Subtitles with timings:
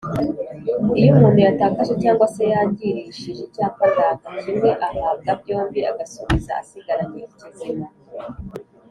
[0.99, 7.87] iyo umuntu yatakaje cg se yangirishije Icyapa ndanga kimwe ahabwa byombi agasubiza asigaranye ikizima